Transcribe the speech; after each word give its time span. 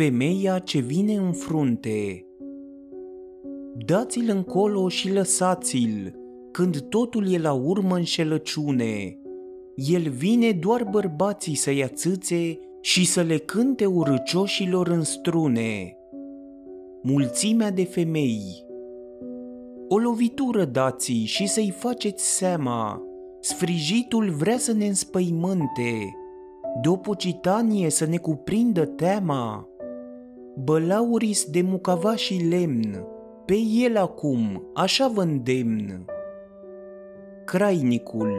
femeia 0.00 0.58
ce 0.58 0.78
vine 0.78 1.14
în 1.14 1.32
frunte. 1.32 2.26
Dați-l 3.86 4.30
încolo 4.30 4.88
și 4.88 5.12
lăsați-l, 5.12 6.14
când 6.50 6.80
totul 6.80 7.32
e 7.32 7.38
la 7.38 7.52
urmă 7.52 7.96
înșelăciune. 7.96 9.18
El 9.74 10.08
vine 10.08 10.52
doar 10.52 10.84
bărbații 10.90 11.54
să 11.54 11.70
ia 11.70 11.88
țâțe 11.88 12.58
și 12.80 13.06
să 13.06 13.20
le 13.20 13.36
cânte 13.36 13.86
urăcioșilor 13.86 14.88
în 14.88 15.02
strune. 15.02 15.96
Mulțimea 17.02 17.70
de 17.70 17.84
femei 17.84 18.64
O 19.88 19.98
lovitură 19.98 20.64
dați 20.64 21.12
și 21.12 21.46
să-i 21.46 21.74
faceți 21.78 22.36
seama, 22.36 23.02
sfrijitul 23.40 24.30
vrea 24.30 24.58
să 24.58 24.72
ne 24.72 24.86
înspăimânte, 24.86 26.16
de 26.82 26.88
o 26.88 26.96
pocitanie 26.96 27.90
să 27.90 28.06
ne 28.06 28.16
cuprindă 28.16 28.84
teama. 28.84 29.64
Bălauris 30.64 31.44
de 31.44 31.60
mucava 31.62 32.16
și 32.16 32.46
lemn, 32.48 33.04
pe 33.44 33.54
el 33.54 33.96
acum, 33.96 34.70
așa 34.74 35.08
vă 35.08 35.22
îndemn. 35.22 36.04
Crainicul 37.44 38.32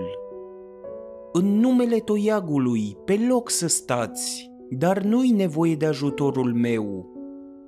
În 1.33 1.59
numele 1.59 1.97
toiagului, 1.97 2.97
pe 3.05 3.19
loc 3.29 3.49
să 3.49 3.67
stați, 3.67 4.51
dar 4.69 5.01
nu-i 5.01 5.29
nevoie 5.29 5.75
de 5.75 5.85
ajutorul 5.85 6.53
meu. 6.53 7.05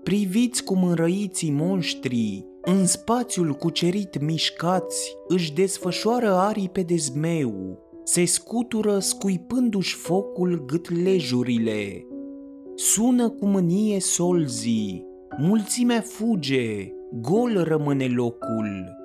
Priviți 0.03 0.63
cum 0.63 0.83
înrăiții 0.83 1.51
monștrii, 1.51 2.45
în 2.61 2.85
spațiul 2.85 3.53
cucerit 3.53 4.21
mișcați, 4.21 5.15
își 5.27 5.53
desfășoară 5.53 6.33
aripe 6.33 6.81
de 6.81 6.95
zmeu, 6.95 7.79
se 8.03 8.25
scutură 8.25 8.99
scuipându-și 8.99 9.95
focul 9.95 10.63
gâtlejurile. 10.65 12.07
Sună 12.75 13.29
cu 13.29 13.45
mânie 13.45 13.99
solzii, 13.99 15.05
mulțimea 15.37 16.01
fuge, 16.01 16.91
gol 17.21 17.63
rămâne 17.63 18.07
locul. 18.07 18.97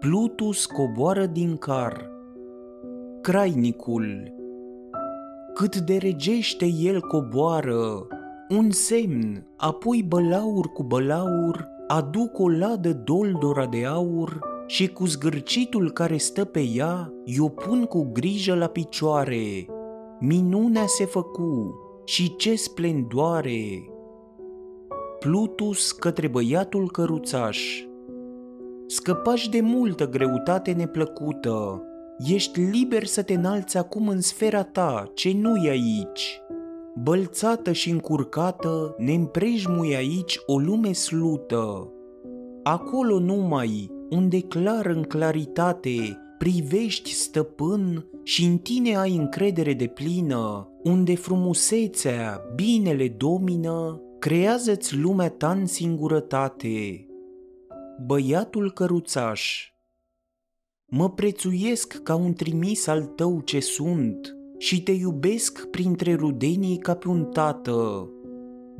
Plutus 0.00 0.66
coboară 0.66 1.26
din 1.26 1.56
car. 1.56 2.10
Crainicul 3.20 4.32
Cât 5.54 5.76
de 5.76 5.96
regește 5.96 6.66
el 6.66 7.00
coboară, 7.00 8.06
un 8.48 8.70
semn, 8.70 9.46
apoi 9.56 10.04
bălaur 10.08 10.66
cu 10.66 10.82
bălaur, 10.82 11.68
aduc 11.86 12.38
o 12.38 12.48
ladă 12.48 12.92
doldora 13.04 13.66
de 13.66 13.84
aur 13.84 14.38
și 14.66 14.88
cu 14.88 15.06
zgârcitul 15.06 15.90
care 15.90 16.16
stă 16.16 16.44
pe 16.44 16.60
ea, 16.74 17.12
i-o 17.24 17.48
pun 17.48 17.84
cu 17.84 18.10
grijă 18.12 18.54
la 18.54 18.66
picioare. 18.66 19.66
Minunea 20.20 20.84
se 20.86 21.04
făcu 21.04 21.88
și 22.10 22.36
ce 22.36 22.54
splendoare! 22.54 23.84
Plutus 25.18 25.92
către 25.92 26.28
băiatul 26.28 26.90
căruțaș. 26.90 27.84
Scăpași 28.86 29.50
de 29.50 29.60
multă 29.60 30.08
greutate 30.08 30.72
neplăcută, 30.72 31.82
ești 32.18 32.60
liber 32.60 33.04
să 33.04 33.22
te 33.22 33.34
înalți 33.34 33.76
acum 33.76 34.08
în 34.08 34.20
sfera 34.20 34.62
ta, 34.62 35.10
ce 35.14 35.32
nu 35.32 35.56
e 35.56 35.70
aici. 35.70 36.40
Bălțată 37.02 37.72
și 37.72 37.90
încurcată, 37.90 38.94
ne 38.98 39.12
împrejmui 39.12 39.96
aici 39.96 40.38
o 40.46 40.58
lume 40.58 40.92
slută. 40.92 41.92
Acolo 42.62 43.18
numai, 43.18 43.90
unde 44.08 44.40
clar 44.40 44.86
în 44.86 45.02
claritate, 45.02 46.18
privești 46.38 47.12
stăpân 47.12 48.06
și 48.22 48.44
în 48.44 48.58
tine 48.58 48.96
ai 48.96 49.16
încredere 49.16 49.72
de 49.74 49.86
plină, 49.86 50.69
unde 50.82 51.14
frumusețea, 51.14 52.42
binele 52.54 53.08
domină, 53.08 54.02
creează-ți 54.18 54.96
lumea 54.96 55.28
ta 55.30 55.50
în 55.50 55.66
singurătate. 55.66 57.06
Băiatul 58.06 58.72
căruțaș 58.72 59.72
Mă 60.86 61.10
prețuiesc 61.10 62.02
ca 62.02 62.14
un 62.14 62.32
trimis 62.32 62.86
al 62.86 63.02
tău 63.02 63.40
ce 63.40 63.60
sunt 63.60 64.36
și 64.58 64.82
te 64.82 64.92
iubesc 64.92 65.66
printre 65.70 66.14
rudenii 66.14 66.78
ca 66.78 66.94
pe 66.94 67.08
un 67.08 67.24
tată. 67.24 68.08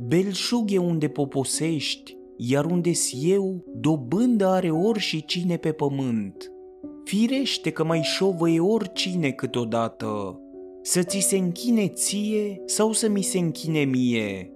Belșug 0.07 0.71
e 0.71 0.77
unde 0.77 1.07
poposești, 1.07 2.17
iar 2.37 2.65
unde 2.65 2.91
eu, 3.21 3.63
dobândă 3.75 4.47
are 4.47 4.69
ori 4.69 4.99
și 4.99 5.25
cine 5.25 5.57
pe 5.57 5.71
pământ. 5.71 6.51
Firește 7.03 7.71
că 7.71 7.83
mai 7.83 8.01
șovăie 8.01 8.59
oricine 8.59 9.31
câteodată, 9.31 10.40
să 10.81 11.03
ți 11.03 11.19
se 11.19 11.37
închine 11.37 11.87
ție 11.87 12.61
sau 12.65 12.91
să 12.91 13.09
mi 13.09 13.21
se 13.21 13.39
închine 13.39 13.83
mie 13.83 14.55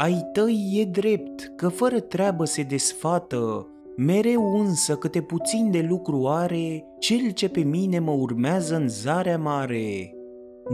ai 0.00 0.28
tăi 0.32 0.70
e 0.74 0.84
drept 0.84 1.52
că 1.56 1.68
fără 1.68 2.00
treabă 2.00 2.44
se 2.44 2.62
desfată, 2.62 3.66
mereu 3.96 4.58
însă 4.58 4.96
câte 4.96 5.20
puțin 5.20 5.70
de 5.70 5.86
lucru 5.88 6.28
are 6.28 6.84
cel 6.98 7.30
ce 7.30 7.48
pe 7.48 7.60
mine 7.60 7.98
mă 7.98 8.10
urmează 8.10 8.76
în 8.76 8.88
zarea 8.88 9.38
mare. 9.38 10.14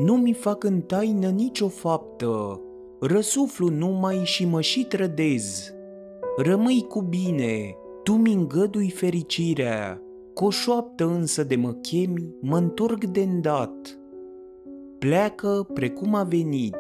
Nu 0.05 0.17
mi 0.17 0.33
fac 0.33 0.65
în 0.65 0.81
taină 0.81 1.29
nicio 1.29 1.69
faptă, 1.69 2.61
răsuflu 3.01 3.69
numai 3.69 4.21
și 4.25 4.45
mă 4.45 4.61
și 4.61 4.85
trădez. 4.85 5.73
Rămâi 6.37 6.87
cu 6.89 7.01
bine, 7.01 7.75
tu 8.03 8.13
mi 8.13 8.33
îngădui 8.33 8.91
fericirea, 8.91 10.03
coșoaptă 10.35 11.07
însă 11.07 11.45
de 11.45 11.57
mă 11.57 11.73
chemi, 11.73 12.35
mă 12.41 12.57
întorc 12.57 13.05
de 13.05 13.21
îndat. 13.21 13.96
Pleacă 14.99 15.67
precum 15.75 16.15
a 16.15 16.23
venit, 16.23 16.77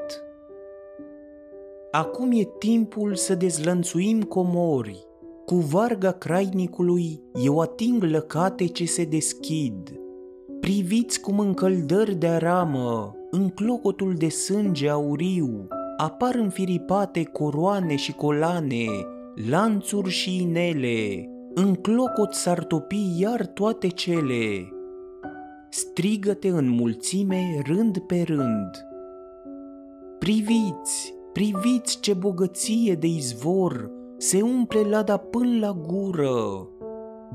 Acum 1.90 2.30
e 2.32 2.48
timpul 2.58 3.14
să 3.14 3.34
dezlănțuim 3.34 4.22
comori. 4.22 5.06
Cu 5.44 5.54
varga 5.54 6.10
crainicului 6.10 7.20
eu 7.44 7.60
ating 7.60 8.02
lăcate 8.02 8.66
ce 8.66 8.84
se 8.84 9.04
deschid. 9.04 10.00
Priviți 10.60 11.20
cum 11.20 11.38
încăldări 11.38 12.14
de 12.14 12.26
aramă, 12.26 13.16
în 13.30 13.48
clocotul 13.48 14.14
de 14.14 14.28
sânge 14.28 14.88
auriu, 14.88 15.66
apar 15.96 16.34
înfiripate 16.34 17.22
coroane 17.22 17.96
și 17.96 18.12
colane, 18.12 18.86
lanțuri 19.48 20.10
și 20.10 20.42
inele, 20.42 21.28
în 21.54 21.74
clocot 21.74 22.32
s-ar 22.32 22.64
topi 22.64 23.20
iar 23.20 23.46
toate 23.46 23.88
cele. 23.88 24.75
Strigă-te 25.78 26.48
în 26.48 26.68
mulțime 26.68 27.62
rând 27.66 27.98
pe 27.98 28.22
rând. 28.26 28.70
Priviți, 30.18 31.14
Priviți 31.32 32.00
ce 32.00 32.14
bogăție 32.14 32.94
de 32.94 33.06
izvor, 33.06 33.90
se 34.16 34.42
umple 34.42 34.80
lada 34.80 35.16
până 35.16 35.58
la 35.58 35.72
gură. 35.86 36.68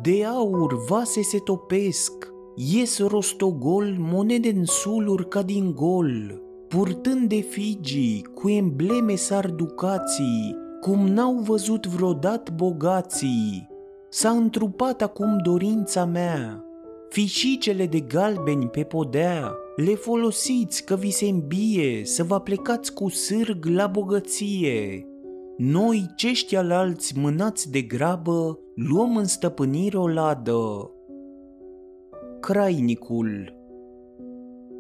De 0.02 0.26
aur 0.26 0.86
vase 0.90 1.22
se 1.22 1.38
topesc, 1.38 2.28
ies 2.56 3.00
rostogol 3.08 3.96
monede 4.00 4.50
în 4.50 4.66
suluri 4.66 5.28
ca 5.28 5.42
din 5.42 5.74
gol, 5.76 6.42
purtând 6.68 7.30
de 7.30 7.40
figii 7.40 8.28
cu 8.34 8.50
embleme 8.50 9.16
sarducații, 9.16 10.56
cum 10.80 11.08
n-au 11.08 11.34
văzut 11.34 11.88
vreodată 11.88 12.52
bogații. 12.56 13.68
S-a 14.10 14.30
întrupat 14.30 15.02
acum 15.02 15.38
dorința 15.44 16.06
mea, 16.06 16.66
fișicele 17.12 17.86
de 17.86 18.00
galbeni 18.00 18.68
pe 18.68 18.84
podea, 18.84 19.56
le 19.76 19.96
folosiți 19.96 20.86
că 20.86 20.96
vi 20.96 21.10
se 21.10 21.26
îmbie 21.26 22.06
să 22.06 22.24
vă 22.24 22.40
plecați 22.40 22.94
cu 22.94 23.10
sârg 23.10 23.66
la 23.66 23.88
bogăție. 23.88 25.06
Noi, 25.58 26.06
cești 26.16 26.56
alalți 26.56 27.20
mânați 27.20 27.72
de 27.72 27.82
grabă, 27.82 28.60
luăm 28.76 29.18
în 29.18 29.26
stăpânire 29.26 29.98
o 29.98 30.08
ladă. 30.08 30.92
Crainicul 32.40 33.56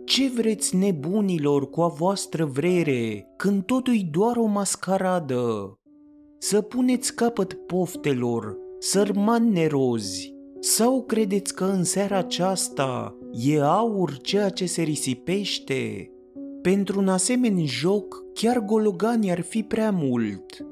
Ce 0.05 0.29
vreți 0.29 0.75
nebunilor 0.75 1.69
cu 1.69 1.81
a 1.81 1.87
voastră 1.87 2.45
vrere, 2.45 3.27
când 3.37 3.63
totul 3.63 3.95
doar 4.11 4.37
o 4.37 4.45
mascaradă? 4.45 5.75
Să 6.37 6.61
puneți 6.61 7.15
capăt 7.15 7.53
poftelor, 7.53 8.57
sărmani 8.79 9.51
nerozi, 9.51 10.40
sau 10.63 11.03
credeți 11.03 11.55
că 11.55 11.63
în 11.63 11.83
seara 11.83 12.17
aceasta 12.17 13.15
e 13.31 13.61
aur 13.61 14.17
ceea 14.17 14.49
ce 14.49 14.65
se 14.65 14.81
risipește? 14.81 16.11
Pentru 16.61 16.99
un 16.99 17.07
asemenea 17.07 17.65
joc, 17.65 18.23
chiar 18.33 18.59
gologani 18.59 19.31
ar 19.31 19.41
fi 19.41 19.63
prea 19.63 19.91
mult. 19.91 20.65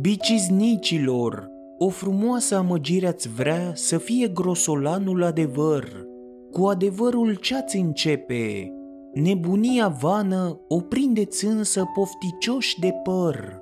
Biciznicilor, 0.00 1.48
o 1.78 1.88
frumoasă 1.88 2.56
amăgire 2.56 3.06
ați 3.06 3.28
vrea 3.28 3.72
să 3.74 3.98
fie 3.98 4.28
grosolanul 4.28 5.22
adevăr. 5.22 6.04
Cu 6.52 6.64
adevărul 6.64 7.34
ce-ați 7.34 7.76
începe? 7.76 8.72
Nebunia 9.12 9.88
vană 9.88 10.60
o 10.68 10.80
prindeți 10.80 11.44
însă 11.44 11.84
pofticioși 11.94 12.80
de 12.80 12.92
păr. 13.02 13.60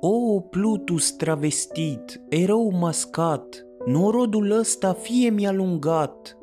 O, 0.00 0.40
Plutus 0.40 1.12
travestit, 1.12 2.20
erou 2.28 2.72
mascat, 2.80 3.67
norodul 3.88 4.50
ăsta 4.50 4.92
fie 4.92 5.30
mi-a 5.30 5.52
lungat. 5.52 6.38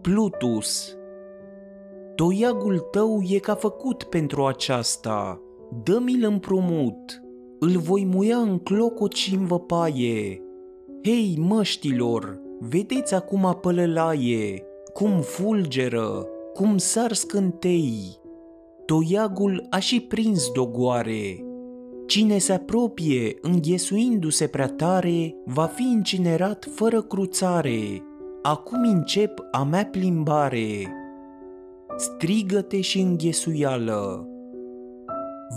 Plutus, 0.00 0.96
toiagul 2.14 2.78
tău 2.78 3.20
e 3.28 3.38
ca 3.38 3.54
făcut 3.54 4.02
pentru 4.02 4.46
aceasta, 4.46 5.40
dă-mi-l 5.82 6.24
împrumut, 6.24 7.22
îl 7.58 7.70
voi 7.70 8.04
muia 8.04 8.36
în 8.36 8.58
clocot 8.58 9.12
și 9.12 9.34
în 9.34 9.46
văpaie. 9.46 10.42
Hei, 11.04 11.36
măștilor, 11.40 12.40
vedeți 12.58 13.14
acum 13.14 13.58
pălălaie, 13.60 14.62
cum 14.92 15.20
fulgeră, 15.20 16.26
cum 16.54 16.78
sar 16.78 17.12
scântei. 17.12 18.20
Toiagul 18.86 19.66
a 19.70 19.78
și 19.78 20.00
prins 20.00 20.50
dogoare. 20.52 21.51
Cine 22.06 22.38
se 22.38 22.52
apropie, 22.52 23.38
înghesuindu-se 23.40 24.46
prea 24.46 24.68
tare, 24.68 25.34
va 25.44 25.64
fi 25.64 25.82
incinerat 25.82 26.68
fără 26.74 27.02
cruțare. 27.02 28.02
Acum 28.42 28.82
încep 28.82 29.48
a 29.50 29.62
mea 29.62 29.86
plimbare. 29.86 30.92
Strigăte 31.96 32.80
și 32.80 33.00
înghesuială. 33.00 34.26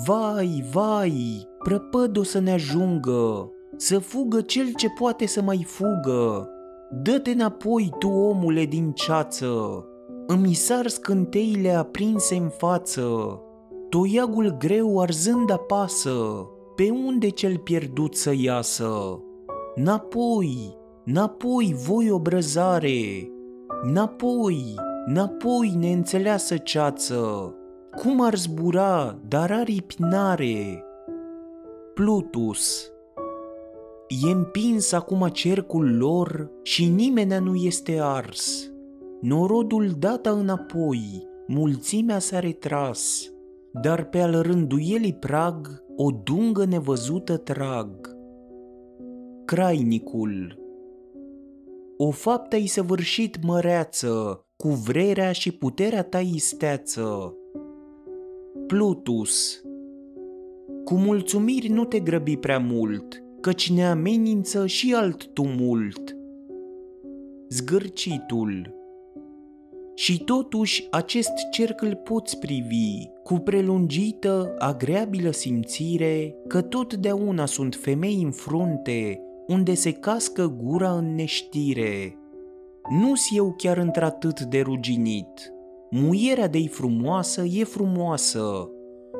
Vai, 0.06 0.64
vai, 0.72 1.48
prăpăd 1.64 2.18
o 2.18 2.24
să 2.24 2.40
ne 2.40 2.52
ajungă, 2.52 3.52
să 3.76 4.00
fugă 4.00 4.42
cel 4.42 4.74
ce 4.76 4.88
poate 4.90 5.28
să 5.28 5.42
mai 5.42 5.66
fugă. 5.68 6.50
Dă-te 7.02 7.32
înapoi, 7.32 7.92
tu 8.00 8.10
omule 8.10 8.66
din 8.66 8.92
ceață, 8.92 9.86
îmi 10.28 10.54
sar 10.54 10.88
scânteile 10.88 11.72
aprinse 11.72 12.36
în 12.36 12.50
față, 12.50 13.40
toiagul 13.96 14.58
greu 14.58 15.00
arzând 15.00 15.52
apasă, 15.52 16.48
pe 16.76 16.90
unde 16.90 17.30
cel 17.30 17.58
pierdut 17.58 18.16
să 18.16 18.34
iasă? 18.38 19.20
Napoi, 19.76 20.78
napoi 21.04 21.76
voi 21.88 22.10
obrăzare, 22.12 23.32
napoi, 23.84 24.76
napoi 25.06 25.74
neînțeleasă 25.78 26.58
ceață, 26.58 27.54
cum 27.96 28.22
ar 28.22 28.36
zbura, 28.36 29.20
dar 29.28 29.52
aripi 29.52 29.96
n-are. 29.98 30.84
Plutus 31.94 32.92
E 34.08 34.32
împins 34.32 34.92
acum 34.92 35.28
cercul 35.28 35.98
lor 35.98 36.52
și 36.64 36.88
nimeni 36.88 37.44
nu 37.44 37.56
este 37.56 38.00
ars. 38.02 38.72
Norodul 39.22 39.92
data 40.00 40.30
înapoi, 40.32 41.28
mulțimea 41.48 42.20
s-a 42.20 42.40
retras, 42.40 43.30
dar 43.82 44.04
pe 44.04 44.20
al 44.20 44.42
rânduielii 44.42 45.14
prag 45.14 45.84
o 45.96 46.12
dungă 46.24 46.66
nevăzută 46.66 47.38
trag. 47.38 48.16
Crainicul 49.46 50.60
O 51.98 52.12
faptă 52.12 52.56
ai 52.56 52.66
săvârșit 52.66 53.44
măreață, 53.44 54.46
cu 54.56 54.68
vrerea 54.68 55.32
și 55.32 55.52
puterea 55.52 56.04
ta 56.04 56.20
isteață. 56.20 57.36
Plutus 58.68 59.62
Cu 60.84 60.94
mulțumiri 60.94 61.68
nu 61.68 61.86
te 61.86 62.00
grăbi 62.00 62.38
prea 62.38 62.60
mult, 62.60 63.24
căci 63.42 63.72
ne 63.72 63.86
amenință 63.86 64.68
și 64.68 64.94
alt 64.94 65.28
tumult. 65.28 66.18
Zgârcitul 67.50 68.75
și 69.96 70.24
totuși 70.24 70.88
acest 70.92 71.32
cerc 71.52 71.82
îl 71.82 71.96
poți 71.96 72.40
privi 72.40 73.08
cu 73.24 73.34
prelungită, 73.34 74.56
agreabilă 74.58 75.32
simțire 75.32 76.36
că 76.48 76.62
totdeauna 76.62 77.46
sunt 77.46 77.76
femei 77.76 78.22
în 78.24 78.32
frunte 78.32 79.20
unde 79.48 79.74
se 79.74 79.92
cască 79.92 80.56
gura 80.64 80.92
în 80.92 81.16
neștire. 81.16 82.18
Nu-s 82.90 83.22
eu 83.36 83.54
chiar 83.58 83.78
într-atât 83.78 84.40
de 84.42 84.62
ruginit, 84.62 85.54
muierea 85.90 86.48
de-i 86.48 86.68
frumoasă 86.68 87.44
e 87.44 87.64
frumoasă 87.64 88.70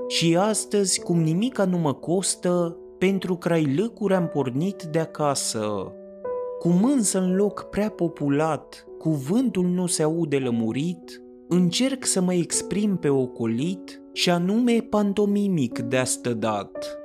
și 0.08 0.38
astăzi 0.38 1.02
cum 1.02 1.22
nimica 1.22 1.66
nu 1.66 1.78
mă 1.78 1.94
costă, 1.94 2.78
pentru 2.98 3.36
crai 3.36 3.76
lăcuri 3.76 4.14
am 4.14 4.28
pornit 4.28 4.84
de 4.84 5.00
acasă. 5.00 5.92
Cum 6.60 6.84
însă 6.84 7.20
în 7.20 7.36
loc 7.36 7.64
prea 7.64 7.90
populat, 7.90 8.86
cuvântul 8.98 9.66
nu 9.66 9.86
se 9.86 10.04
aude 10.04 10.38
lămurit, 10.38 11.22
încerc 11.48 12.06
să 12.06 12.22
mă 12.22 12.34
exprim 12.34 12.98
pe 12.98 13.10
ocolit 13.10 14.02
și 14.14 14.30
anume 14.30 14.80
pantomimic 14.90 15.80
de 15.80 16.04
dat. 16.38 16.98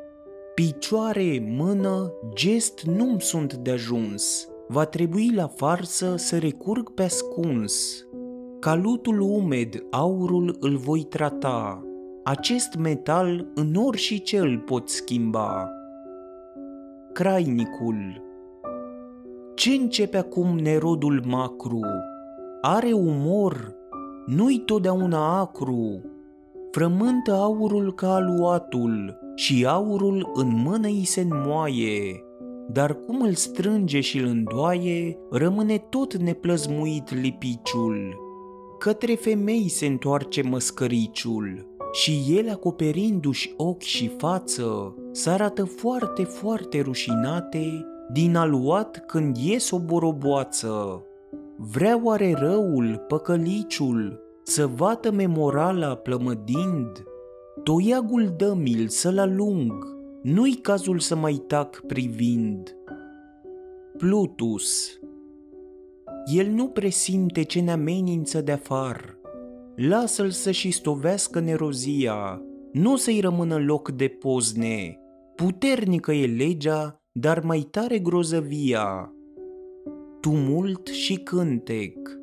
Picioare, 0.54 1.46
mână, 1.56 2.12
gest 2.34 2.82
nu-mi 2.82 3.20
sunt 3.20 3.54
de 3.54 3.70
ajuns, 3.70 4.48
va 4.68 4.84
trebui 4.84 5.32
la 5.34 5.46
farsă 5.46 6.16
să 6.16 6.38
recurg 6.38 6.90
pe 6.90 7.02
ascuns. 7.02 8.06
Calutul 8.60 9.20
umed, 9.20 9.86
aurul 9.90 10.56
îl 10.60 10.76
voi 10.76 11.02
trata, 11.02 11.84
acest 12.24 12.74
metal 12.74 13.50
în 13.54 13.74
orice 13.74 14.38
îl 14.38 14.58
pot 14.58 14.88
schimba. 14.88 15.70
Crainicul 17.12 18.22
Ce 19.60 19.70
începe 19.70 20.16
acum 20.16 20.58
nerodul 20.58 21.22
macru? 21.26 21.80
Are 22.60 22.92
umor? 22.92 23.74
Nu-i 24.26 24.58
totdeauna 24.58 25.38
acru? 25.38 26.00
Frământă 26.70 27.32
aurul 27.32 27.94
ca 27.94 28.14
aluatul 28.14 29.18
și 29.34 29.66
aurul 29.66 30.30
în 30.34 30.48
mână 30.64 30.86
îi 30.86 31.04
se 31.04 31.20
înmoaie, 31.20 32.24
dar 32.68 32.94
cum 33.06 33.20
îl 33.22 33.34
strânge 33.34 34.00
și 34.00 34.18
îl 34.18 34.26
îndoaie, 34.26 35.18
rămâne 35.30 35.78
tot 35.78 36.16
neplăzmuit 36.16 37.14
lipiciul. 37.20 38.16
Către 38.78 39.14
femei 39.14 39.68
se 39.68 39.86
întoarce 39.86 40.42
măscăriciul 40.42 41.66
și 41.92 42.34
ele 42.36 42.50
acoperindu-și 42.50 43.54
ochi 43.56 43.82
și 43.82 44.08
față, 44.08 44.94
s-arată 45.12 45.64
foarte, 45.64 46.22
foarte 46.22 46.80
rușinate 46.80 47.84
din 48.12 48.36
aluat 48.36 49.04
când 49.06 49.36
ies 49.36 49.70
o 49.70 49.78
boroboață. 49.78 51.04
Vrea 51.56 52.00
oare 52.02 52.34
răul, 52.34 53.04
păcăliciul, 53.08 54.20
să 54.42 54.66
vată 54.66 55.10
memorala 55.10 55.94
plămădind? 55.94 57.04
Toiagul 57.62 58.34
dămil 58.36 58.88
să-l 58.88 59.18
alung, 59.18 59.86
nu-i 60.22 60.54
cazul 60.54 60.98
să 60.98 61.16
mai 61.16 61.42
tac 61.46 61.82
privind. 61.86 62.76
Plutus 63.96 64.98
El 66.34 66.46
nu 66.46 66.68
presimte 66.68 67.42
ce 67.42 67.60
ne 67.60 67.70
amenință 67.70 68.40
de 68.40 68.52
afar, 68.52 69.18
lasă-l 69.76 70.30
să-și 70.30 70.70
stovească 70.70 71.40
nerozia, 71.40 72.42
nu 72.72 72.96
să-i 72.96 73.20
rămână 73.20 73.58
loc 73.58 73.90
de 73.90 74.08
pozne. 74.08 74.98
Puternică 75.34 76.12
e 76.12 76.26
legea, 76.26 76.99
dar 77.12 77.44
mai 77.44 77.60
tare 77.70 77.98
grozăvia. 77.98 79.12
Tumult 80.20 80.86
și 80.86 81.14
cântec 81.14 82.18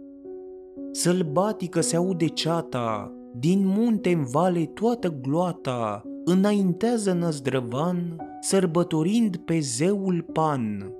Sălbatică 0.91 1.81
se 1.81 1.95
aude 1.95 2.27
ceata, 2.27 3.11
din 3.39 3.65
munte 3.65 4.11
în 4.11 4.23
vale 4.23 4.65
toată 4.65 5.19
gloata, 5.21 6.03
înaintează 6.25 7.13
năzdrăvan, 7.13 8.15
sărbătorind 8.41 9.37
pe 9.37 9.59
zeul 9.59 10.25
Pan. 10.33 10.91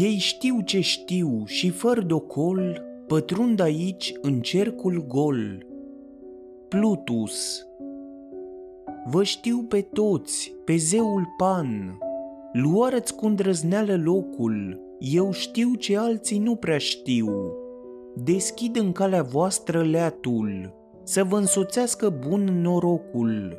Ei 0.00 0.16
știu 0.18 0.60
ce 0.60 0.80
știu 0.80 1.42
și 1.44 1.70
fără 1.70 2.00
docol 2.00 2.82
pătrund 3.06 3.60
aici 3.60 4.14
în 4.20 4.40
cercul 4.40 5.06
gol. 5.06 5.66
Plutus 6.68 7.66
Vă 9.10 9.22
știu 9.22 9.62
pe 9.68 9.80
toți, 9.80 10.54
pe 10.64 10.76
zeul 10.76 11.34
Pan, 11.36 11.98
luară-ți 12.52 13.14
cu 13.14 13.26
îndrăzneală 13.26 14.00
locul, 14.04 14.80
eu 14.98 15.32
știu 15.32 15.74
ce 15.74 15.96
alții 15.96 16.38
nu 16.38 16.54
prea 16.54 16.78
știu. 16.78 17.30
Deschid 18.14 18.76
în 18.76 18.92
calea 18.92 19.22
voastră 19.22 19.82
leatul, 19.82 20.74
să 21.04 21.24
vă 21.24 21.36
însoțească 21.36 22.08
bun 22.28 22.60
norocul. 22.60 23.54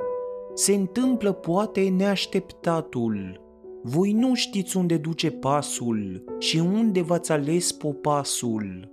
Se 0.54 0.74
întâmplă 0.74 1.32
poate 1.32 1.88
neașteptatul. 1.96 3.40
Voi 3.82 4.12
nu 4.12 4.34
știți 4.34 4.76
unde 4.76 4.96
duce 4.96 5.30
pasul 5.30 6.24
și 6.38 6.58
unde 6.58 7.02
v-ați 7.02 7.32
ales 7.32 7.72
popasul. 7.72 8.88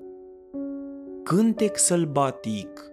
Cântec 1.23 1.77
sălbatic 1.77 2.91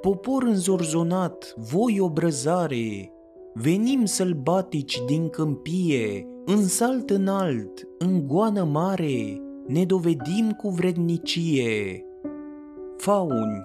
Popor 0.00 0.42
înzorzonat, 0.42 1.54
voi 1.56 2.00
obrăzare, 2.00 3.12
venim 3.58 4.04
sălbatici 4.04 5.02
din 5.06 5.28
câmpie, 5.28 6.26
în 6.44 6.62
salt 6.62 7.10
înalt, 7.10 7.88
în 7.98 8.26
goană 8.26 8.64
mare, 8.64 9.40
ne 9.66 9.84
dovedim 9.84 10.50
cu 10.56 10.68
vrednicie. 10.68 12.04
Fauni. 12.96 13.64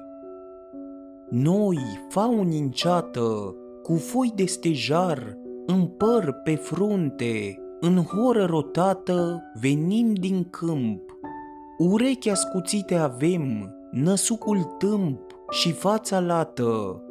Noi, 1.30 1.78
fauni 2.10 2.60
în 2.60 2.70
ceată, 2.70 3.56
cu 3.84 3.96
foi 3.96 4.32
de 4.36 4.46
stejar, 4.46 5.38
în 5.66 5.86
păr 5.86 6.36
pe 6.44 6.56
frunte, 6.56 7.60
în 7.80 7.96
horă 7.96 8.46
rotată, 8.46 9.44
venim 9.62 10.14
din 10.14 10.48
câmp, 10.50 11.02
Urechi 11.78 12.30
ascuțite 12.30 12.96
avem, 12.96 13.76
năsucul 13.92 14.58
tâmp 14.78 15.20
și 15.50 15.72
fața 15.72 16.20
lată, 16.20 17.02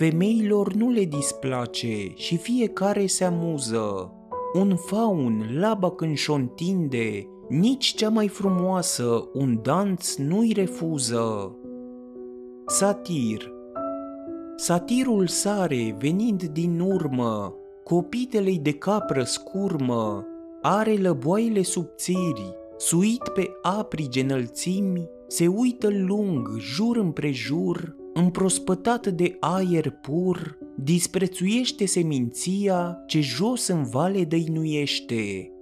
Femeilor 0.00 0.72
nu 0.72 0.90
le 0.90 1.04
displace 1.04 2.12
și 2.14 2.36
fiecare 2.36 3.06
se 3.06 3.24
amuză. 3.24 4.12
Un 4.54 4.76
faun, 4.76 5.44
laba 5.58 5.90
când 5.90 6.16
și 6.16 6.30
întinde, 6.30 7.26
nici 7.48 7.94
cea 7.94 8.08
mai 8.08 8.28
frumoasă 8.28 9.28
un 9.32 9.58
danț 9.62 10.14
nu-i 10.14 10.52
refuză. 10.52 11.56
Satir 12.66 13.52
Satirul 14.56 15.26
sare 15.26 15.96
venind 15.98 16.42
din 16.42 16.80
urmă, 16.80 17.54
copitelei 17.84 18.58
de 18.58 18.72
capră 18.72 19.22
scurmă, 19.22 20.26
are 20.62 20.94
lăboaile 20.94 21.62
subțiri, 21.62 22.54
suit 22.76 23.28
pe 23.34 23.50
aprige 23.62 24.20
înălțimi, 24.20 25.08
se 25.26 25.46
uită 25.46 25.88
lung, 25.90 26.48
jur 26.58 26.96
împrejur, 26.96 27.98
împrospătat 28.14 29.06
de 29.06 29.36
aer 29.40 29.90
pur, 29.90 30.58
disprețuiește 30.76 31.86
seminția 31.86 33.02
ce 33.06 33.20
jos 33.20 33.66
în 33.66 33.84
vale 33.84 34.24
dăinuiește. 34.24 35.52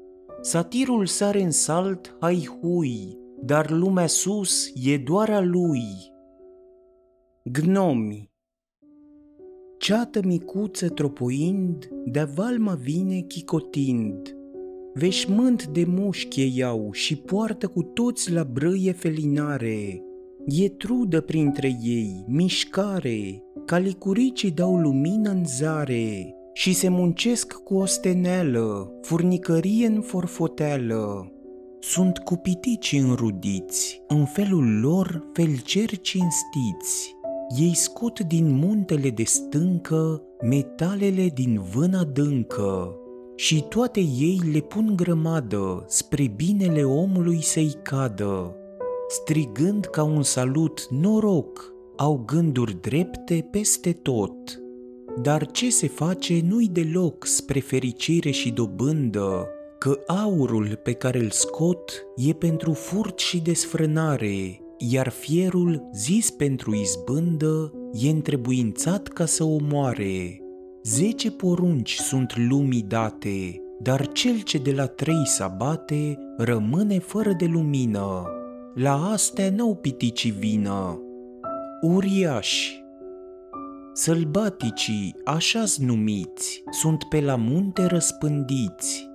Satirul 0.40 1.06
sare 1.06 1.42
în 1.42 1.50
salt, 1.50 2.16
hai 2.20 2.48
hui, 2.60 3.18
dar 3.42 3.70
lumea 3.70 4.06
sus 4.06 4.72
e 4.74 4.96
doar 4.96 5.30
a 5.30 5.40
lui. 5.40 5.82
Gnomi 7.42 8.30
Ceată 9.78 10.20
micuță 10.24 10.88
tropoind, 10.88 11.88
de 12.04 12.28
valma 12.34 12.74
vine 12.74 13.20
chicotind. 13.20 14.36
Veșmânt 14.94 15.66
de 15.66 15.84
mușchi 15.84 16.56
iau 16.58 16.92
și 16.92 17.16
poartă 17.16 17.68
cu 17.68 17.82
toți 17.82 18.32
la 18.32 18.44
brâie 18.44 18.92
felinare. 18.92 20.02
E 20.50 20.68
trudă 20.68 21.20
printre 21.20 21.76
ei, 21.82 22.24
mișcare, 22.26 23.42
calicuricii 23.64 24.50
dau 24.50 24.76
lumină 24.76 25.30
în 25.30 25.44
zare 25.44 26.34
și 26.52 26.72
se 26.72 26.88
muncesc 26.88 27.52
cu 27.52 27.74
ostenelă, 27.74 28.92
furnicărie 29.02 29.86
în 29.86 30.00
forfoteală. 30.00 31.32
Sunt 31.80 32.18
cu 32.18 32.36
pitici 32.36 32.96
înrudiți, 33.00 34.02
în 34.06 34.24
felul 34.24 34.80
lor 34.80 35.30
felceri 35.32 36.00
cinstiți. 36.00 37.16
Ei 37.58 37.74
scot 37.74 38.20
din 38.20 38.50
muntele 38.50 39.10
de 39.10 39.24
stâncă 39.24 40.22
metalele 40.42 41.26
din 41.34 41.60
vâna 41.72 42.04
dâncă 42.04 42.94
și 43.36 43.64
toate 43.68 44.00
ei 44.00 44.40
le 44.52 44.60
pun 44.60 44.92
grămadă 44.96 45.84
spre 45.86 46.32
binele 46.36 46.82
omului 46.82 47.42
să-i 47.42 47.74
cadă. 47.82 48.52
Strigând 49.10 49.84
ca 49.84 50.02
un 50.02 50.22
salut 50.22 50.86
noroc, 50.90 51.72
au 51.96 52.22
gânduri 52.26 52.80
drepte 52.80 53.48
peste 53.50 53.92
tot. 53.92 54.60
Dar 55.22 55.50
ce 55.50 55.70
se 55.70 55.88
face 55.88 56.40
nu-i 56.48 56.68
deloc 56.68 57.26
spre 57.26 57.60
fericire 57.60 58.30
și 58.30 58.50
dobândă, 58.50 59.48
că 59.78 60.00
aurul 60.06 60.80
pe 60.82 60.92
care 60.92 61.18
îl 61.18 61.30
scot 61.30 62.06
e 62.16 62.32
pentru 62.32 62.72
furt 62.72 63.18
și 63.18 63.40
desfrânare, 63.40 64.60
iar 64.78 65.08
fierul 65.08 65.88
zis 65.94 66.30
pentru 66.30 66.74
izbândă 66.74 67.72
e 67.92 68.10
întrebuințat 68.10 69.08
ca 69.08 69.26
să 69.26 69.44
omoare. 69.44 70.42
Zece 70.82 71.30
porunci 71.30 71.94
sunt 71.94 72.36
lumii 72.36 72.82
date, 72.82 73.62
dar 73.80 74.08
cel 74.12 74.40
ce 74.40 74.58
de 74.58 74.72
la 74.72 74.86
trei 74.86 75.26
sabate 75.26 76.18
rămâne 76.36 76.98
fără 76.98 77.32
de 77.38 77.46
lumină. 77.46 78.32
La 78.80 79.10
astea 79.10 79.50
n-au 79.50 79.74
pitici 79.74 80.32
vină. 80.32 81.00
Uriași 81.80 82.84
Sălbaticii, 83.92 85.14
așa 85.24 85.64
numiți, 85.78 86.62
sunt 86.70 87.04
pe 87.04 87.20
la 87.20 87.36
munte 87.36 87.86
răspândiți. 87.86 89.08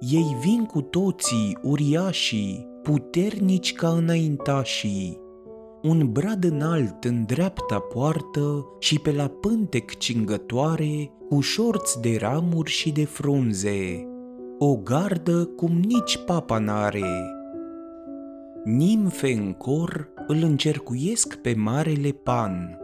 Ei 0.00 0.36
vin 0.42 0.64
cu 0.64 0.80
toții, 0.80 1.58
uriașii, 1.62 2.68
puternici 2.82 3.72
ca 3.72 3.88
înaintașii. 3.88 5.18
Un 5.82 6.12
brad 6.12 6.44
înalt 6.44 7.04
în 7.04 7.24
dreapta 7.26 7.78
poartă 7.78 8.66
și 8.78 8.98
pe 8.98 9.12
la 9.12 9.28
pântec 9.28 9.98
cingătoare, 9.98 11.10
cu 11.28 11.40
șorți 11.40 12.00
de 12.00 12.16
ramuri 12.20 12.70
și 12.70 12.92
de 12.92 13.04
frunze. 13.04 14.08
O 14.58 14.76
gardă 14.76 15.44
cum 15.44 15.80
nici 15.86 16.18
papa 16.26 16.58
n-are. 16.58 17.38
Nimfe 18.64 19.32
în 19.32 19.52
cor 19.52 20.08
îl 20.26 20.42
încercuiesc 20.42 21.34
pe 21.34 21.54
marele 21.54 22.10
pan. 22.10 22.78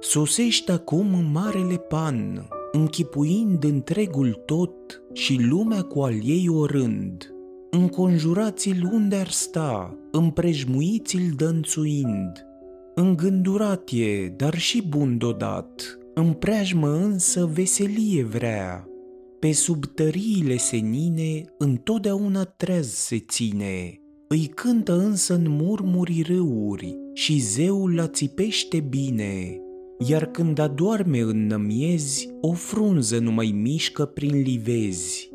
Sosește 0.00 0.72
acum 0.72 1.30
marele 1.32 1.76
pan, 1.76 2.48
închipuind 2.72 3.64
întregul 3.64 4.42
tot 4.46 5.02
și 5.12 5.42
lumea 5.48 5.82
cu 5.82 6.00
al 6.00 6.14
ei 6.24 6.48
orând 6.48 7.34
înconjurați-l 7.74 8.90
unde 8.92 9.16
ar 9.16 9.30
sta, 9.30 9.98
împrejmuiți-l 10.10 11.32
dănțuind. 11.36 12.46
Îngândurat 12.94 13.90
e, 13.92 14.28
dar 14.28 14.58
și 14.58 14.82
bun 14.82 15.18
dodat, 15.18 15.98
în 16.14 16.32
preajmă 16.32 16.88
însă 16.88 17.50
veselie 17.52 18.24
vrea. 18.24 18.88
Pe 19.40 19.52
sub 19.52 19.84
tăriile 19.84 20.56
senine 20.56 21.44
întotdeauna 21.58 22.44
treaz 22.44 22.88
se 22.88 23.18
ține, 23.18 24.00
îi 24.28 24.46
cântă 24.46 24.98
însă 24.98 25.34
în 25.34 25.46
murmuri 25.48 26.24
râuri 26.26 26.98
și 27.12 27.38
zeul 27.38 27.94
la 27.94 28.06
țipește 28.06 28.80
bine, 28.80 29.60
iar 30.08 30.26
când 30.26 30.58
adorme 30.58 31.20
în 31.20 31.46
nămiezi, 31.46 32.30
o 32.40 32.52
frunză 32.52 33.18
nu 33.18 33.32
mai 33.32 33.54
mișcă 33.62 34.04
prin 34.04 34.42
livezi 34.42 35.32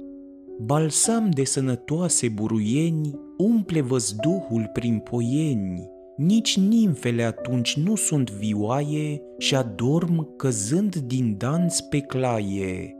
balsam 0.61 1.29
de 1.29 1.43
sănătoase 1.43 2.29
buruieni 2.29 3.19
umple 3.37 3.81
văzduhul 3.81 4.69
prin 4.73 4.99
poieni, 4.99 5.89
nici 6.17 6.57
nimfele 6.57 7.23
atunci 7.23 7.77
nu 7.77 7.95
sunt 7.95 8.31
vioaie 8.31 9.21
și 9.37 9.55
adorm 9.55 10.35
căzând 10.35 10.95
din 10.95 11.35
dans 11.37 11.81
pe 11.81 11.99
claie. 11.99 12.93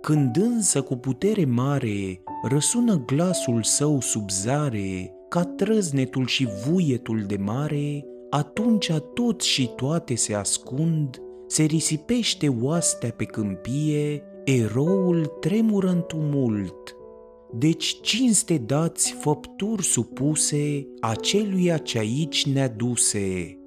Când 0.00 0.36
însă 0.36 0.82
cu 0.82 0.96
putere 0.96 1.44
mare 1.44 2.22
răsună 2.48 3.02
glasul 3.06 3.62
său 3.62 4.00
sub 4.00 4.30
zare, 4.30 5.12
ca 5.28 5.44
trăznetul 5.44 6.26
și 6.26 6.48
vuietul 6.66 7.22
de 7.26 7.36
mare, 7.36 8.04
atunci 8.30 8.92
toți 9.14 9.46
și 9.46 9.70
toate 9.76 10.14
se 10.14 10.34
ascund, 10.34 11.22
se 11.46 11.62
risipește 11.62 12.56
oastea 12.62 13.10
pe 13.16 13.24
câmpie, 13.24 14.22
eroul 14.44 15.24
tremură 15.40 15.88
în 15.88 16.02
tumult, 16.06 16.96
deci 17.52 18.00
cinste 18.00 18.58
dați 18.66 19.16
făpturi 19.20 19.82
supuse 19.82 20.86
aceluia 21.00 21.76
ce 21.76 21.98
aici 21.98 22.46
ne-a 22.46 22.68
duse. 22.68 23.58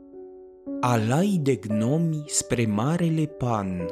Alai 0.79 1.39
de 1.43 1.55
gnomi 1.55 2.23
spre 2.25 2.65
marele 2.65 3.25
pan. 3.25 3.85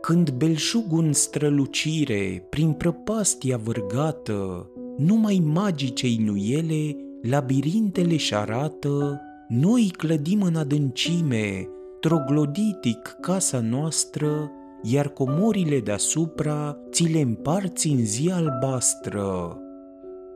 Când 0.00 0.30
belșug 0.30 0.84
în 0.90 1.12
strălucire, 1.12 2.46
prin 2.50 2.72
prăpastia 2.72 3.56
vârgată, 3.56 4.70
numai 4.96 5.42
magicei 5.44 6.20
nuiele, 6.24 6.96
labirintele 7.22 8.16
și 8.16 8.34
arată, 8.34 9.20
noi 9.48 9.90
clădim 9.96 10.42
în 10.42 10.56
adâncime, 10.56 11.68
trogloditic 12.00 13.16
casa 13.20 13.60
noastră, 13.60 14.50
iar 14.82 15.08
comorile 15.08 15.80
deasupra 15.80 16.76
ți 16.90 17.12
le 17.12 17.20
împarți 17.20 17.88
în 17.88 18.04
zi 18.04 18.30
albastră. 18.32 19.58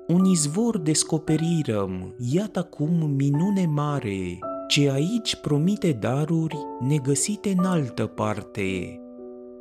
Un 0.09 0.25
izvor 0.25 0.79
descoperirăm, 0.79 2.15
iată 2.33 2.59
acum 2.59 3.11
minune 3.17 3.67
mare, 3.67 4.39
ce 4.69 4.91
aici 4.91 5.37
promite 5.37 5.93
daruri 6.01 6.57
negăsite 6.81 7.55
în 7.59 7.65
altă 7.65 8.07
parte. 8.07 9.01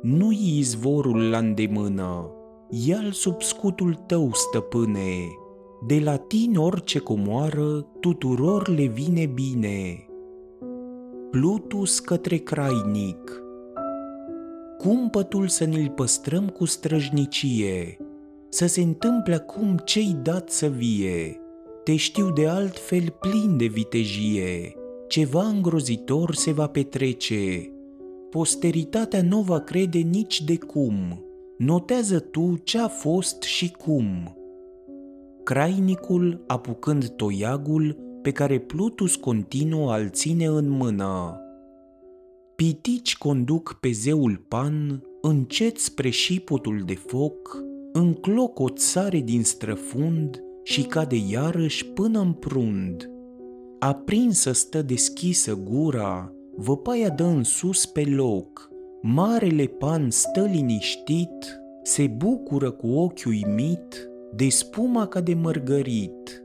Nu-i 0.02 0.56
izvorul 0.58 1.30
la 1.30 1.38
îndemână, 1.38 2.30
ia-l 2.68 3.12
sub 3.12 3.42
scutul 3.42 3.94
tău, 3.94 4.30
stăpâne, 4.32 5.18
de 5.86 6.00
la 6.04 6.16
tine 6.16 6.58
orice 6.58 6.98
comoară 6.98 7.86
tuturor 8.00 8.68
le 8.68 8.86
vine 8.86 9.26
bine. 9.26 10.06
Plutus 11.30 11.98
către 11.98 12.36
crainic 12.36 13.42
cumpătul 14.78 15.48
să 15.48 15.64
ne-l 15.64 15.90
păstrăm 15.90 16.48
cu 16.48 16.64
străjnicie, 16.64 17.96
să 18.48 18.66
se 18.66 18.80
întâmple 18.80 19.34
acum 19.34 19.76
ce-i 19.84 20.16
dat 20.22 20.50
să 20.50 20.66
vie, 20.66 21.40
te 21.84 21.96
știu 21.96 22.30
de 22.30 22.46
altfel 22.46 23.16
plin 23.20 23.56
de 23.56 23.66
vitejie, 23.66 24.74
ceva 25.08 25.46
îngrozitor 25.46 26.34
se 26.34 26.52
va 26.52 26.66
petrece, 26.66 27.72
posteritatea 28.30 29.22
nu 29.22 29.40
va 29.40 29.60
crede 29.60 29.98
nici 29.98 30.42
de 30.42 30.56
cum, 30.56 31.24
notează 31.58 32.18
tu 32.18 32.56
ce-a 32.64 32.88
fost 32.88 33.42
și 33.42 33.70
cum. 33.70 34.36
Crainicul, 35.44 36.44
apucând 36.46 37.08
toiagul, 37.08 37.96
pe 38.22 38.30
care 38.32 38.58
Plutus 38.58 39.16
continuă 39.16 39.92
al 39.92 40.08
ține 40.10 40.46
în 40.46 40.68
mână, 40.68 41.42
Pitici 42.58 43.16
conduc 43.16 43.76
pe 43.80 43.90
zeul 43.90 44.44
Pan 44.48 45.02
încet 45.20 45.78
spre 45.78 46.08
șipotul 46.10 46.82
de 46.86 46.94
foc, 46.94 47.62
în 47.92 48.14
clocot 48.14 48.78
sare 48.78 49.18
din 49.18 49.42
străfund 49.42 50.42
și 50.62 50.82
cade 50.82 51.16
iarăși 51.30 51.86
până 51.86 52.20
în 52.20 52.32
prund. 52.32 53.10
Aprinsă 53.78 54.52
stă 54.52 54.82
deschisă 54.82 55.54
gura, 55.54 56.32
văpaia 56.56 57.08
dă 57.08 57.24
în 57.24 57.42
sus 57.42 57.86
pe 57.86 58.04
loc, 58.04 58.67
marele 59.00 59.64
pan 59.64 60.10
stă 60.10 60.40
liniștit, 60.40 61.60
se 61.82 62.06
bucură 62.06 62.70
cu 62.70 62.86
ochiul 62.86 63.34
imit 63.34 64.10
de 64.34 64.48
spuma 64.48 65.06
ca 65.06 65.20
de 65.20 65.34
mărgărit. 65.34 66.42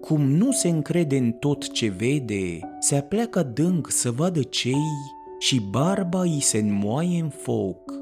Cum 0.00 0.30
nu 0.30 0.52
se 0.52 0.68
încrede 0.68 1.16
în 1.16 1.32
tot 1.32 1.70
ce 1.72 1.88
vede, 1.88 2.58
se 2.78 2.96
apleacă 2.96 3.42
dânc 3.42 3.90
să 3.90 4.10
vadă 4.10 4.42
cei 4.42 4.86
și 5.38 5.60
barba 5.70 6.20
îi 6.20 6.38
se 6.40 6.58
înmoaie 6.58 7.20
în 7.20 7.28
foc. 7.28 7.92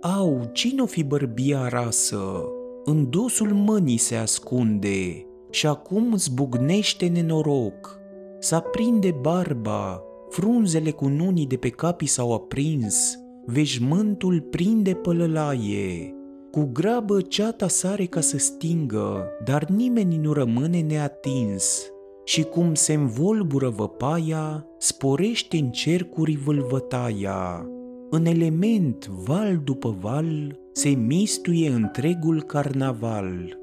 Au, 0.00 0.50
cine-o 0.52 0.86
fi 0.86 1.04
bărbia 1.04 1.68
rasă? 1.68 2.44
În 2.84 3.10
dosul 3.10 3.52
mânii 3.52 3.96
se 3.96 4.14
ascunde 4.14 5.26
și 5.50 5.66
acum 5.66 6.16
zbucnește 6.16 7.06
nenoroc. 7.06 7.98
S-aprinde 8.38 9.16
barba, 9.20 10.02
frunzele 10.30 10.90
cu 10.90 11.08
nunii 11.08 11.46
de 11.46 11.56
pe 11.56 11.68
capii 11.68 12.06
s-au 12.06 12.34
aprins, 12.34 13.18
veșmântul 13.44 14.40
prinde 14.40 14.94
pălălaie. 14.94 16.14
Cu 16.50 16.70
grabă 16.72 17.20
ceata 17.20 17.68
sare 17.68 18.04
ca 18.04 18.20
să 18.20 18.38
stingă, 18.38 19.26
dar 19.44 19.64
nimeni 19.64 20.16
nu 20.16 20.32
rămâne 20.32 20.80
neatins. 20.80 21.90
Și 22.24 22.42
cum 22.42 22.74
se 22.74 22.92
învolbură 22.92 23.68
văpaia, 23.68 24.66
sporește 24.78 25.56
în 25.56 25.70
cercuri 25.70 26.36
vâlvătaia. 26.36 27.66
În 28.10 28.26
element, 28.26 29.06
val 29.06 29.60
după 29.64 29.96
val, 30.00 30.58
se 30.72 30.88
mistuie 30.88 31.70
întregul 31.70 32.42
carnaval. 32.42 33.58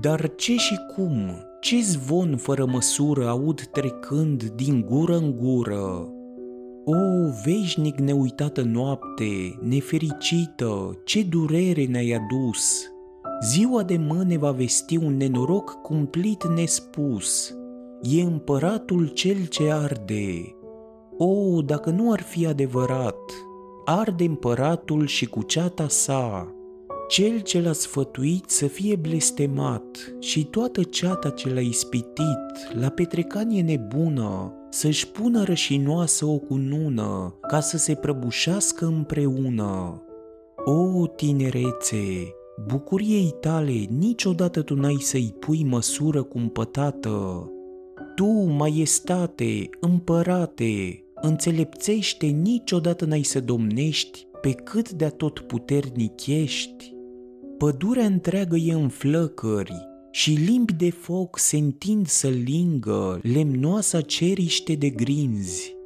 Dar 0.00 0.34
ce 0.34 0.56
și 0.56 0.76
cum, 0.94 1.30
ce 1.64 1.80
zvon 1.80 2.36
fără 2.36 2.64
măsură 2.64 3.28
aud 3.28 3.60
trecând 3.60 4.42
din 4.42 4.86
gură 4.88 5.16
în 5.16 5.36
gură? 5.36 6.08
O, 6.84 6.94
veșnic 7.44 7.98
neuitată 7.98 8.62
noapte, 8.62 9.58
nefericită, 9.60 10.98
ce 11.04 11.22
durere 11.22 11.84
ne-ai 11.84 12.10
adus! 12.10 12.92
Ziua 13.44 13.82
de 13.82 13.96
mâine 13.96 14.38
va 14.38 14.50
vesti 14.50 14.96
un 14.96 15.16
nenoroc 15.16 15.70
cumplit 15.82 16.46
nespus. 16.46 17.54
E 18.02 18.22
împăratul 18.22 19.06
cel 19.06 19.46
ce 19.46 19.72
arde. 19.72 20.56
O, 21.18 21.62
dacă 21.62 21.90
nu 21.90 22.12
ar 22.12 22.20
fi 22.20 22.46
adevărat, 22.46 23.18
arde 23.84 24.24
împăratul 24.24 25.06
și 25.06 25.26
cu 25.26 25.42
ceata 25.42 25.88
sa, 25.88 26.54
cel 27.08 27.40
ce 27.40 27.60
l-a 27.60 27.72
sfătuit 27.72 28.50
să 28.50 28.66
fie 28.66 28.96
blestemat 28.96 30.14
și 30.18 30.44
toată 30.44 30.82
ceata 30.82 31.30
ce 31.30 31.52
l-a 31.52 31.60
ispitit 31.60 32.72
la 32.72 32.88
petrecanie 32.88 33.62
nebună 33.62 34.52
să-și 34.70 35.08
pună 35.08 35.42
rășinoasă 35.42 36.26
o 36.26 36.38
cunună 36.38 37.38
ca 37.48 37.60
să 37.60 37.76
se 37.76 37.94
prăbușească 37.94 38.86
împreună. 38.86 40.02
O, 40.64 41.06
tinerețe, 41.06 42.34
bucuriei 42.66 43.34
tale 43.40 43.86
niciodată 43.98 44.62
tu 44.62 44.74
n-ai 44.74 44.96
să-i 45.00 45.34
pui 45.40 45.64
măsură 45.64 46.22
cumpătată. 46.22 47.48
Tu, 48.14 48.26
maiestate, 48.32 49.68
împărate, 49.80 51.04
înțelepțește 51.14 52.26
niciodată 52.26 53.04
n-ai 53.04 53.22
să 53.22 53.40
domnești 53.40 54.26
pe 54.40 54.52
cât 54.52 54.90
de 54.90 55.06
tot 55.06 55.38
puternic 55.38 56.26
ești. 56.26 56.93
Pădurea 57.58 58.04
întreagă 58.04 58.56
e 58.56 58.72
în 58.72 58.88
flăcări 58.88 59.88
și 60.10 60.30
limbi 60.30 60.72
de 60.72 60.90
foc 60.90 61.38
se 61.38 61.56
întind 61.56 62.06
să 62.06 62.28
lingă 62.28 63.20
lemnoasa 63.22 64.00
ceriște 64.00 64.74
de 64.74 64.90
grinzi. 64.90 65.76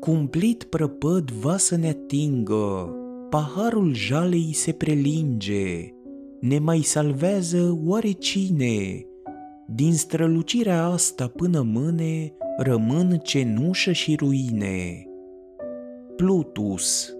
Cumplit 0.00 0.64
prăpăd 0.64 1.30
va 1.30 1.56
să 1.56 1.76
ne 1.76 1.88
atingă, 1.88 2.94
paharul 3.30 3.94
jalei 3.94 4.52
se 4.52 4.72
prelinge, 4.72 5.92
ne 6.40 6.58
mai 6.58 6.80
salvează 6.80 7.78
oare 7.86 8.10
cine? 8.10 9.06
Din 9.66 9.92
strălucirea 9.92 10.84
asta 10.84 11.26
până 11.26 11.62
mâne 11.62 12.32
rămân 12.58 13.20
cenușă 13.22 13.92
și 13.92 14.16
ruine. 14.16 15.06
Plutus 16.16 17.12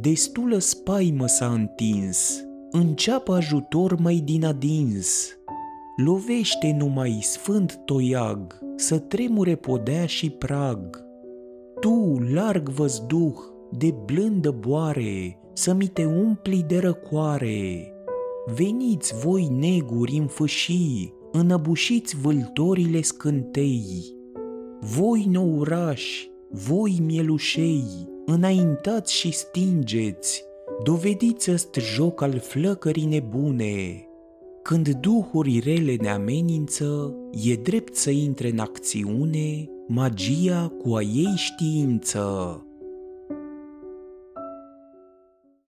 Destulă 0.00 0.58
spaimă 0.58 1.26
s-a 1.26 1.46
întins, 1.46 2.45
înceapă 2.78 3.34
ajutor 3.34 3.98
mai 4.00 4.22
din 4.24 4.44
adins. 4.44 5.38
Lovește 5.96 6.74
numai 6.78 7.18
sfânt 7.22 7.80
toiag, 7.84 8.58
să 8.76 8.98
tremure 8.98 9.54
podea 9.54 10.06
și 10.06 10.30
prag. 10.30 11.04
Tu, 11.80 12.16
larg 12.32 12.68
văzduh, 12.68 13.36
de 13.70 13.94
blândă 14.04 14.50
boare, 14.50 15.38
să 15.52 15.72
mi 15.72 15.86
te 15.86 16.04
umpli 16.04 16.64
de 16.66 16.78
răcoare. 16.78 17.92
Veniți 18.54 19.14
voi 19.24 19.48
neguri 19.58 20.16
în 20.16 20.26
fâșii, 20.26 21.14
înăbușiți 21.32 22.16
vâltorile 22.16 23.00
scântei. 23.02 24.14
Voi 24.80 25.26
nourași, 25.30 26.30
voi 26.50 27.02
mielușei, 27.06 27.84
înaintați 28.26 29.14
și 29.14 29.32
stingeți, 29.32 30.44
dovediți 30.82 31.50
ăst 31.50 31.74
joc 31.74 32.22
al 32.22 32.38
flăcării 32.38 33.04
nebune. 33.04 34.06
Când 34.62 34.88
duhuri 34.88 35.58
rele 35.58 35.96
ne 36.00 36.08
amenință, 36.08 37.14
e 37.44 37.54
drept 37.54 37.94
să 37.94 38.10
intre 38.10 38.48
în 38.48 38.58
acțiune 38.58 39.68
magia 39.86 40.72
cu 40.82 40.94
a 40.94 41.02
ei 41.02 41.34
știință. 41.36 42.60